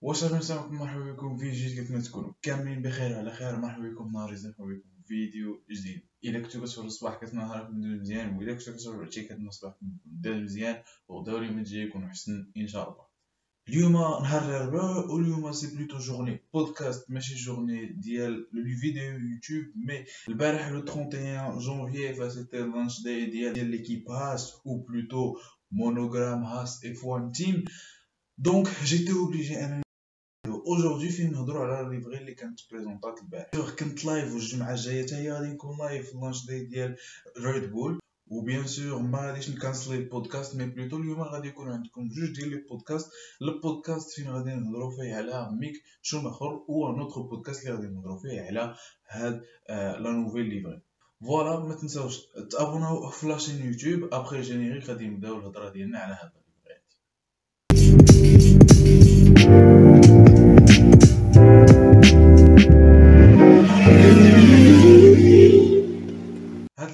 واش 0.00 0.24
أهلا 0.24 0.38
وسهلا 0.38 0.66
مرحبا 0.68 1.12
بكم 1.12 1.36
في 1.36 1.50
جديد 1.50 1.78
كيف 1.78 1.90
ما 1.90 2.00
تكونوا؟ 2.00 2.32
كاملين 2.42 2.82
بخير 2.82 3.18
على 3.18 3.30
خير. 3.30 3.56
مرحبا 3.56 3.88
بكم 3.88 4.12
نهار 4.12 4.34
جديد 4.34 4.46
مرحبا 4.58 4.64
بكم 4.74 5.02
فيديو 5.06 5.64
جديد. 5.70 6.02
إلا 6.24 6.38
كنتو 6.40 6.60
كتفرجوا 6.60 6.84
الصباح 6.84 7.20
كتنهاركم 7.20 7.76
ندوز 7.76 8.00
مزيان 8.00 8.36
وإلا 8.36 8.52
كنتو 8.52 8.72
كتفرجوا 8.72 9.02
العشيه 9.02 9.22
كتنهار 9.22 9.48
الصباح 9.48 9.74
ندوز 10.06 10.42
مزيان 10.42 10.82
وغداو 11.08 11.38
اليوم 11.38 11.58
الجاي 11.58 11.82
يكون 11.82 12.08
حسن 12.10 12.52
إن 12.56 12.66
شاء 12.68 12.88
الله. 12.90 13.08
اليوم 13.68 13.92
نهار 13.92 14.42
الاربعاء 14.50 15.10
واليوم 15.10 15.52
سي 15.52 15.76
بلوتو 15.76 15.98
جورني 15.98 16.40
بودكاست 16.54 17.10
ماشي 17.10 17.34
جورني 17.34 17.86
ديال 17.86 18.32
لو 18.52 18.76
فيديو 18.80 19.02
يوتيوب 19.02 19.64
مي 19.76 20.04
البارح 20.28 20.68
لو 20.68 20.78
31 20.78 21.58
جونفي 21.58 22.14
فسيتي 22.14 22.56
لانش 22.58 23.02
داي 23.02 23.26
ديال 23.30 23.52
ديال 23.52 23.70
ليكيب 23.70 24.10
هاس 24.10 24.52
أو 24.66 24.78
بلوتو 24.78 25.36
مونوغرام 25.72 26.44
هاس 26.44 26.84
اف 26.84 27.04
1 27.04 27.32
تيم 27.32 27.64
دونك 28.38 28.68
جيتي 28.84 29.12
اوبليجي 29.12 29.64
أنا 29.64 29.82
اجوردي 30.48 31.08
فين 31.08 31.32
نهضروا 31.32 31.64
على 31.64 31.96
ليفغي 31.96 32.18
اللي 32.18 32.34
كانت 32.34 32.60
بريزونطات 32.70 33.18
البارح. 33.22 33.50
كنت 33.78 34.04
لايف 34.04 34.34
والجمعة 34.34 34.72
الجاية 34.72 35.02
حتى 35.02 35.14
هي 35.14 35.32
غادي 35.32 35.48
نكون 35.48 35.78
لايف 35.78 36.14
لانش 36.14 36.46
داي 36.46 36.64
ديال 36.64 36.96
ريد 37.38 37.70
بول 37.70 38.00
وبيان 38.30 38.66
سور 38.66 38.98
ما 39.02 39.18
غاديش 39.18 39.50
نكانسلي 39.50 39.96
البودكاست 39.96 40.56
مي 40.56 40.66
بلوتو 40.66 40.96
اليوم 40.96 41.22
غادي 41.22 41.48
يكون 41.48 41.68
عندكم 41.68 42.08
جوج 42.08 42.36
ديال 42.36 42.50
لي 42.50 42.56
بودكاست 42.56 43.10
البودكاست 43.42 44.10
فين 44.10 44.30
غادي 44.30 44.50
نهضروا 44.50 44.90
فيه 44.90 45.14
على 45.14 45.48
ميك 45.60 45.82
شوماخر 46.02 46.64
و 46.68 46.92
نوتر 46.92 47.20
بودكاست 47.20 47.66
اللي 47.66 47.76
غادي 47.76 47.86
نهضروا 47.86 48.18
فيه 48.18 48.40
على 48.40 48.74
هاد 49.08 49.42
لا 50.02 50.10
نوفيل 50.10 50.46
ليفري 50.46 50.80
فوالا 51.20 51.60
ما 51.60 51.74
تنساوش 51.74 52.20
تابوناو 52.50 53.08
في 53.16 53.26
لاشين 53.26 53.66
يوتيوب 53.66 54.14
ابخي 54.14 54.40
جينيريك 54.40 54.84
غادي 54.84 55.06
نبداو 55.06 55.38
الهضرة 55.38 55.68
ديالنا 55.68 55.98
على 55.98 56.14
هاد 66.77 66.91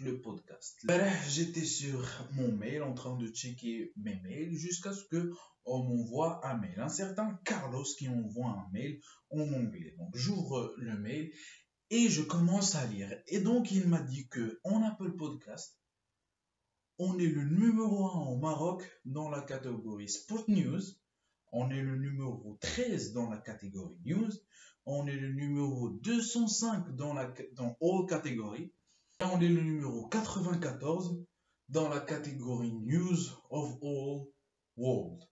le 0.00 0.20
podcast. 0.20 0.86
J'étais 1.28 1.64
sur 1.64 2.04
mon 2.32 2.52
mail 2.52 2.82
en 2.82 2.94
train 2.94 3.16
de 3.16 3.28
checker 3.28 3.92
mes 3.96 4.20
mails 4.22 4.56
jusqu'à 4.56 4.92
ce 4.92 5.04
que 5.04 5.32
on 5.64 5.82
m'envoie 5.82 6.46
un 6.46 6.56
mail. 6.58 6.78
Un 6.78 6.88
certain 6.88 7.38
Carlos 7.44 7.84
qui 7.98 8.08
envoie 8.08 8.48
un 8.48 8.68
mail 8.72 9.00
en 9.30 9.40
anglais. 9.52 9.94
Donc 9.98 10.16
j'ouvre 10.16 10.74
le 10.78 10.96
mail 10.98 11.32
et 11.90 12.08
je 12.08 12.22
commence 12.22 12.74
à 12.74 12.86
lire. 12.86 13.10
Et 13.26 13.40
donc 13.40 13.72
il 13.72 13.88
m'a 13.88 14.00
dit 14.00 14.28
que 14.28 14.60
en 14.64 14.82
Apple 14.82 15.12
Podcast, 15.16 15.78
on 16.98 17.18
est 17.18 17.26
le 17.26 17.44
numéro 17.44 18.06
1 18.06 18.26
au 18.32 18.36
Maroc 18.38 18.82
dans 19.04 19.28
la 19.28 19.42
catégorie 19.42 20.08
Sport 20.08 20.44
News. 20.48 20.82
On 21.51 21.69
est 21.69 21.81
le 21.81 21.97
numéro 21.97 22.57
13 22.61 23.13
dans 23.13 23.29
la 23.29 23.37
catégorie 23.37 23.97
News. 24.05 24.31
On 24.85 25.07
est 25.07 25.17
le 25.17 25.31
numéro 25.33 25.89
205 25.89 26.95
dans, 26.95 27.13
la, 27.13 27.31
dans 27.53 27.77
all 27.81 28.07
catégories 28.07 28.71
on 29.23 29.39
est 29.39 29.47
le 29.47 29.61
numéro 29.61 30.07
94 30.07 31.23
dans 31.69 31.89
la 31.89 31.99
catégorie 31.99 32.73
News 32.73 33.17
of 33.49 33.77
All 33.83 34.25
World. 34.77 35.23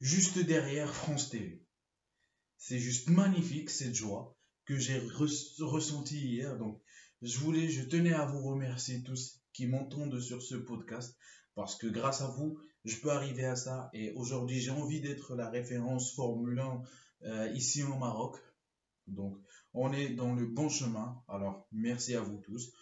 Juste 0.00 0.38
derrière 0.40 0.92
France 0.92 1.30
TV. 1.30 1.62
C'est 2.58 2.78
juste 2.78 3.08
magnifique 3.08 3.70
cette 3.70 3.94
joie 3.94 4.36
que 4.64 4.76
j'ai 4.76 4.98
ressentie 5.60 6.18
hier. 6.18 6.58
Donc, 6.58 6.82
je 7.22 7.38
voulais, 7.38 7.68
je 7.68 7.84
tenais 7.84 8.12
à 8.12 8.26
vous 8.26 8.42
remercier 8.42 9.02
tous 9.02 9.40
qui 9.52 9.66
m'entendent 9.66 10.20
sur 10.20 10.42
ce 10.42 10.56
podcast 10.56 11.16
parce 11.54 11.76
que 11.76 11.86
grâce 11.86 12.22
à 12.22 12.28
vous, 12.28 12.58
je 12.86 13.00
peux 13.00 13.10
arriver 13.10 13.44
à 13.44 13.56
ça. 13.56 13.90
Et 13.92 14.12
aujourd'hui, 14.12 14.60
j'ai 14.60 14.70
envie 14.70 15.00
d'être 15.00 15.34
la 15.34 15.50
référence 15.50 16.14
Formule 16.14 16.58
1 16.58 16.82
euh, 17.22 17.52
ici 17.52 17.82
au 17.82 17.96
Maroc. 17.96 18.36
Donc, 19.06 19.36
on 19.74 19.92
est 19.92 20.10
dans 20.10 20.34
le 20.34 20.46
bon 20.46 20.68
chemin. 20.68 21.22
Alors, 21.28 21.66
merci 21.72 22.14
à 22.14 22.20
vous 22.20 22.38
tous. 22.38 22.72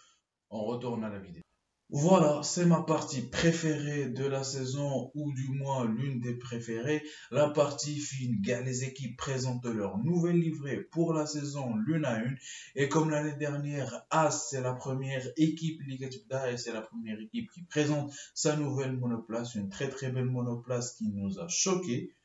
On 0.50 0.64
retourne 0.64 1.04
à 1.04 1.08
la 1.08 1.18
vidéo. 1.18 1.42
Voilà, 1.90 2.42
c'est 2.42 2.64
ma 2.64 2.82
partie 2.82 3.22
préférée 3.28 4.08
de 4.08 4.24
la 4.24 4.42
saison, 4.42 5.10
ou 5.14 5.32
du 5.32 5.48
moins 5.50 5.84
l'une 5.84 6.18
des 6.18 6.34
préférées. 6.34 7.02
La 7.30 7.48
partie 7.50 8.00
fine, 8.00 8.42
les 8.42 8.84
équipes 8.84 9.16
présentent 9.18 9.66
leur 9.66 9.98
nouvelle 9.98 10.40
livrée 10.40 10.78
pour 10.90 11.12
la 11.12 11.26
saison 11.26 11.76
l'une 11.86 12.04
à 12.06 12.24
une. 12.24 12.36
Et 12.74 12.88
comme 12.88 13.10
l'année 13.10 13.36
dernière, 13.36 14.06
As, 14.10 14.48
c'est 14.50 14.62
la 14.62 14.72
première 14.72 15.30
équipe 15.36 15.82
Liga 15.82 16.08
et 16.50 16.56
c'est 16.56 16.72
la 16.72 16.82
première 16.82 17.20
équipe 17.20 17.50
qui 17.52 17.62
présente 17.62 18.12
sa 18.34 18.56
nouvelle 18.56 18.96
monoplace, 18.96 19.54
une 19.54 19.68
très 19.68 19.88
très 19.88 20.10
belle 20.10 20.24
monoplace 20.24 20.96
qui 20.96 21.08
nous 21.10 21.38
a 21.38 21.48
choqués. 21.48 22.16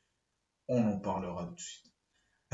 On 0.68 0.84
en 0.88 1.00
parlera 1.00 1.46
tout 1.46 1.56
de 1.56 1.60
suite. 1.60 1.89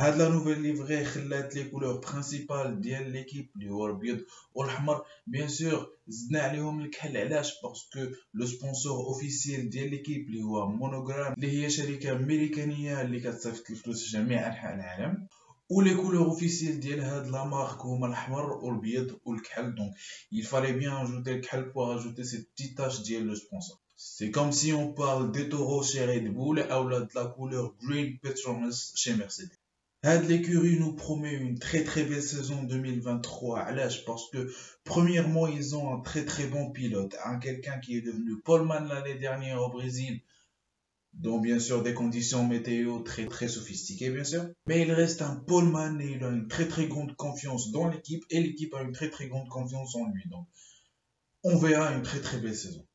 هاد 0.01 0.17
لا 0.19 0.29
نوفيل 0.29 0.63
ليفغي 0.63 1.05
خلات 1.05 1.55
لي 1.55 1.65
كولور 1.65 2.01
برينسيبال 2.01 2.81
ديال 2.81 3.13
ليكيب 3.13 3.51
اللي 3.57 3.71
هو 3.71 3.87
الابيض 3.87 4.21
والاحمر 4.55 5.05
بيان 5.27 5.49
سور 5.49 5.91
زدنا 6.09 6.41
عليهم 6.43 6.81
الكحل 6.81 7.17
علاش 7.17 7.53
باسكو 7.63 8.15
لو 8.35 8.47
سبونسور 8.47 8.97
اوفيسيال 9.07 9.71
ديال 9.71 9.91
ليكيب 9.91 10.27
اللي 10.29 10.43
هو 10.43 10.69
مونوغرام 10.69 11.33
اللي 11.33 11.51
هي 11.51 11.71
شركه 11.71 12.13
امريكانيه 12.13 13.03
اللي 13.03 13.21
كتصيفط 13.21 13.71
الفلوس 13.71 14.13
جميع 14.13 14.47
انحاء 14.47 14.75
العالم 14.75 15.27
ولي 15.71 15.95
كولور 15.95 16.27
اوفيسيال 16.27 16.81
ديال 16.81 17.01
هاد 17.01 17.27
لا 17.27 17.45
مارك 17.45 17.81
هما 17.81 18.07
الاحمر 18.07 18.53
والابيض 18.53 19.19
والكحل 19.25 19.75
دونك 19.75 19.95
il 20.35 20.45
fallait 20.45 20.81
bien 20.81 20.93
ajouter 21.05 21.29
الكحل 21.29 21.73
pour 21.73 21.93
ajouter 21.93 22.25
cette 22.25 22.49
petite 22.55 22.77
tache 22.77 23.03
ديال 23.03 23.23
لو 23.27 23.35
سبونسور 23.35 23.79
C'est 24.03 24.31
comme 24.31 24.51
si 24.51 24.73
on 24.73 24.95
parle 24.95 25.31
des 25.31 25.51
taureaux 25.51 25.83
chez 25.83 26.07
Red 26.07 26.27
Bull 26.33 26.59
ou 26.61 26.85
de 26.89 27.15
la 27.19 27.27
couleur 27.27 27.75
green 27.83 28.19
Petronas 28.23 28.93
chez 28.95 29.13
Mercedes. 29.15 29.61
Had 30.06 30.30
l'écurie 30.30 30.78
nous 30.78 30.94
promet 30.94 31.34
une 31.34 31.58
très 31.58 31.84
très 31.84 32.04
belle 32.04 32.22
saison 32.22 32.62
2023 32.62 33.60
à 33.60 33.72
l'âge 33.72 34.06
parce 34.06 34.30
que 34.30 34.54
premièrement 34.84 35.48
ils 35.48 35.76
ont 35.76 35.96
un 35.96 36.00
très 36.00 36.26
très 36.26 36.46
bon 36.46 36.70
pilote, 36.70 37.16
un 37.26 37.40
quelqu'un 37.40 37.80
qui 37.80 37.98
est 37.98 38.02
devenu 38.02 38.40
poleman 38.40 38.88
l'année 38.88 39.16
dernière 39.16 39.64
au 39.64 39.70
Brésil, 39.70 40.22
dont 41.14 41.40
bien 41.40 41.58
sûr 41.58 41.82
des 41.82 41.96
conditions 41.96 42.46
météo 42.46 43.00
très 43.00 43.26
très 43.26 43.48
sophistiquées 43.48 44.12
bien 44.12 44.24
sûr, 44.24 44.46
mais 44.68 44.84
il 44.84 44.92
reste 44.92 45.24
un 45.24 45.38
poleman 45.38 46.00
et 46.00 46.12
il 46.12 46.24
a 46.24 46.30
une 46.30 46.48
très 46.48 46.68
très 46.68 46.86
grande 46.86 47.16
confiance 47.16 47.72
dans 47.72 47.88
l'équipe 47.88 48.24
et 48.30 48.40
l'équipe 48.40 48.76
a 48.76 48.84
une 48.84 48.92
très 48.92 49.10
très 49.10 49.28
grande 49.28 49.50
confiance 49.50 49.96
en 49.96 50.08
lui. 50.12 50.30
Donc 50.30 50.48
on 51.44 51.58
verra 51.58 51.92
une 51.96 52.04
très 52.04 52.22
très 52.22 52.38
belle 52.38 52.56
saison. 52.56 52.86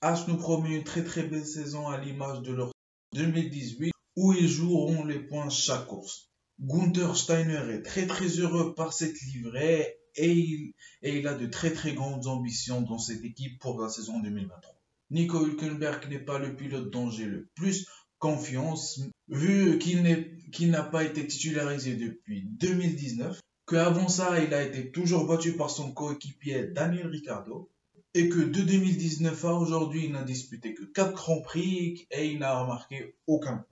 As 0.00 0.26
nous 0.26 0.38
promet 0.38 0.76
une 0.76 0.84
très 0.84 1.04
très 1.04 1.24
belle 1.24 1.44
saison 1.44 1.86
à 1.86 1.98
l'image 1.98 2.40
de 2.40 2.52
leur 2.54 2.72
2018 3.12 3.93
où 4.16 4.32
ils 4.32 4.48
joueront 4.48 5.04
les 5.04 5.18
points 5.18 5.50
chaque 5.50 5.86
course. 5.86 6.30
Gunther 6.60 7.16
Steiner 7.16 7.62
est 7.70 7.82
très 7.82 8.06
très 8.06 8.28
heureux 8.38 8.74
par 8.74 8.92
cette 8.92 9.20
livrée 9.22 9.98
et 10.16 10.72
il, 11.02 11.26
a 11.26 11.34
de 11.34 11.46
très 11.46 11.72
très 11.72 11.94
grandes 11.94 12.26
ambitions 12.26 12.82
dans 12.82 12.98
cette 12.98 13.24
équipe 13.24 13.58
pour 13.58 13.80
la 13.80 13.88
saison 13.88 14.20
2023. 14.20 14.80
Nico 15.10 15.44
Hülkenberg 15.44 16.08
n'est 16.08 16.20
pas 16.20 16.38
le 16.38 16.54
pilote 16.54 16.90
dont 16.90 17.10
j'ai 17.10 17.26
le 17.26 17.48
plus 17.54 17.86
confiance, 18.18 19.00
vu 19.28 19.78
qu'il 19.78 20.70
n'a 20.70 20.82
pas 20.82 21.04
été 21.04 21.26
titularisé 21.26 21.96
depuis 21.96 22.44
2019, 22.46 23.40
qu'avant 23.66 24.08
ça, 24.08 24.42
il 24.42 24.54
a 24.54 24.62
été 24.62 24.90
toujours 24.90 25.26
battu 25.26 25.56
par 25.56 25.70
son 25.70 25.92
coéquipier 25.92 26.68
Daniel 26.68 27.08
Ricciardo, 27.08 27.70
et 28.14 28.28
que 28.28 28.38
de 28.38 28.62
2019 28.62 29.44
à 29.44 29.54
aujourd'hui, 29.54 30.04
il 30.06 30.12
n'a 30.12 30.22
disputé 30.22 30.72
que 30.72 30.84
4 30.84 31.12
Grands 31.12 31.42
Prix 31.42 32.06
et 32.10 32.26
il 32.26 32.38
n'a 32.38 32.60
remarqué 32.60 33.16
aucun. 33.26 33.66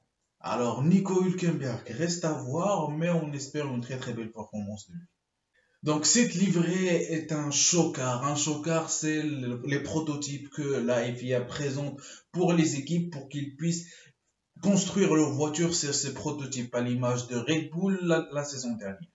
Alors, 0.45 0.83
Nico 0.83 1.23
Hülkenberg 1.23 1.89
reste 1.89 2.25
à 2.25 2.33
voir, 2.33 2.91
mais 2.91 3.11
on 3.11 3.33
espère 3.33 3.73
une 3.73 3.81
très 3.81 3.97
très 3.97 4.13
belle 4.13 4.33
performance 4.33 4.89
de 4.89 4.95
lui. 4.95 5.07
Donc, 5.85 6.05
cette 6.05 6.35
livrée 6.35 6.87
est 6.87 7.31
un 7.31 7.53
chocard. 7.53 8.25
Un 8.25 8.35
chocard, 8.35 8.91
c'est 8.91 9.23
les 9.23 9.81
prototypes 9.81 10.51
que 10.51 10.63
la 10.63 11.03
FIA 11.15 11.43
présente 11.43 12.01
pour 12.33 12.53
les 12.53 12.75
équipes 12.75 13.13
pour 13.13 13.29
qu'ils 13.29 13.55
puissent 13.55 13.87
construire 14.63 15.15
leur 15.15 15.31
voiture 15.31 15.75
sur 15.75 15.95
ces 15.95 16.13
prototypes 16.13 16.75
à 16.75 16.81
l'image 16.81 17.29
de 17.29 17.37
Red 17.37 17.71
Bull 17.71 17.99
la 18.03 18.45
saison 18.45 18.73
dernière. 18.73 19.11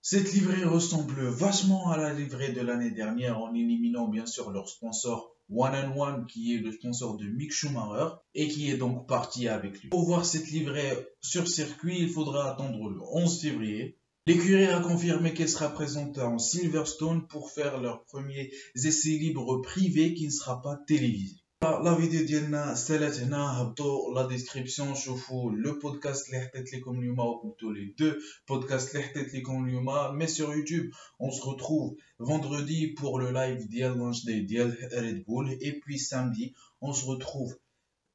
Cette 0.00 0.32
livrée 0.32 0.64
ressemble 0.64 1.26
vachement 1.28 1.90
à 1.90 1.98
la 1.98 2.14
livrée 2.14 2.52
de 2.52 2.62
l'année 2.62 2.90
dernière 2.90 3.38
en 3.38 3.52
éliminant 3.52 4.08
bien 4.08 4.24
sûr 4.24 4.50
leur 4.50 4.66
sponsor 4.66 5.37
One 5.50 5.74
and 5.74 5.96
One 5.96 6.26
qui 6.26 6.54
est 6.54 6.58
le 6.58 6.72
sponsor 6.72 7.16
de 7.16 7.24
Mick 7.24 7.52
Schumacher 7.52 8.16
et 8.34 8.48
qui 8.48 8.70
est 8.70 8.76
donc 8.76 9.08
parti 9.08 9.48
avec 9.48 9.80
lui. 9.80 9.88
Pour 9.88 10.04
voir 10.04 10.24
cette 10.24 10.48
livrée 10.50 11.08
sur 11.20 11.48
circuit, 11.48 11.98
il 12.00 12.10
faudra 12.10 12.50
attendre 12.50 12.90
le 12.90 13.00
11 13.12 13.40
février. 13.40 13.98
L'écurie 14.26 14.66
a 14.66 14.80
confirmé 14.80 15.32
qu'elle 15.32 15.48
sera 15.48 15.70
présente 15.70 16.18
en 16.18 16.38
Silverstone 16.38 17.26
pour 17.28 17.50
faire 17.50 17.80
leur 17.80 18.04
premier 18.04 18.50
essai 18.74 19.16
libre 19.16 19.62
privé 19.62 20.12
qui 20.12 20.26
ne 20.26 20.30
sera 20.30 20.60
pas 20.60 20.76
télévisé. 20.86 21.36
La 21.63 21.95
vidéo 21.95 22.25
ديالنا 22.25 22.75
سالت 22.75 23.19
هنا 23.19 23.61
هبطوا 23.61 24.13
la 24.15 24.27
description 24.33 24.93
شوفوا 24.93 25.51
le 25.51 25.69
podcast 25.69 26.25
اللي 26.25 26.41
حطيت 26.41 26.73
لكم 26.73 26.99
اليوم 26.99 27.19
ou 27.19 27.39
plutôt 27.41 27.71
les 27.77 27.95
deux 27.99 28.15
podcasts 28.51 28.95
اللي 28.95 29.03
حطيت 29.03 29.33
لكم 29.35 29.65
اليوم 29.65 30.19
mais 30.19 30.27
sur 30.27 30.49
YouTube 30.55 30.91
on 31.19 31.31
se 31.31 31.41
retrouve 31.41 31.95
vendredi 32.19 32.87
pour 32.87 33.19
le 33.19 33.31
live 33.31 33.67
ديال 33.67 33.97
launch 33.97 34.25
day 34.25 34.39
ديال 34.47 34.77
Red 34.91 35.23
Bull 35.25 35.51
et 35.61 35.79
puis 35.79 35.99
samedi 35.99 36.53
on 36.81 36.93
se 36.93 37.05
retrouve 37.05 37.55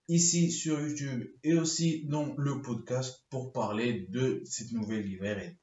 ici 0.08 0.52
sur 0.52 0.80
YouTube 0.80 1.22
et 1.42 1.54
aussi 1.54 2.04
dans 2.06 2.34
le 2.36 2.62
podcast 2.62 3.24
pour 3.30 3.52
parler 3.52 4.06
de 4.10 4.42
cette 4.44 4.72
nouvelle 4.72 5.04
livrée 5.04 5.56